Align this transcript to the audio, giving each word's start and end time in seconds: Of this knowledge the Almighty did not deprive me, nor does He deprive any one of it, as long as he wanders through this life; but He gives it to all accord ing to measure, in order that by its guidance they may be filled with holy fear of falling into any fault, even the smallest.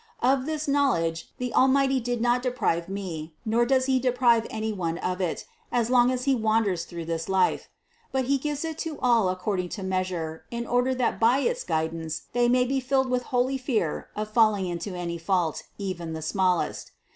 Of 0.23 0.47
this 0.47 0.67
knowledge 0.67 1.29
the 1.37 1.53
Almighty 1.53 1.99
did 1.99 2.21
not 2.21 2.41
deprive 2.41 2.89
me, 2.89 3.35
nor 3.45 3.67
does 3.67 3.85
He 3.85 3.99
deprive 3.99 4.47
any 4.49 4.73
one 4.73 4.97
of 4.97 5.21
it, 5.21 5.45
as 5.71 5.91
long 5.91 6.09
as 6.09 6.23
he 6.23 6.33
wanders 6.33 6.85
through 6.85 7.05
this 7.05 7.29
life; 7.29 7.69
but 8.11 8.25
He 8.25 8.39
gives 8.39 8.65
it 8.65 8.79
to 8.79 8.97
all 8.99 9.29
accord 9.29 9.59
ing 9.59 9.69
to 9.69 9.83
measure, 9.83 10.43
in 10.49 10.65
order 10.65 10.95
that 10.95 11.19
by 11.19 11.41
its 11.41 11.63
guidance 11.63 12.23
they 12.33 12.49
may 12.49 12.63
be 12.65 12.79
filled 12.79 13.11
with 13.11 13.25
holy 13.29 13.59
fear 13.59 14.09
of 14.15 14.31
falling 14.31 14.65
into 14.65 14.95
any 14.95 15.19
fault, 15.19 15.61
even 15.77 16.13
the 16.13 16.23
smallest. 16.23 16.93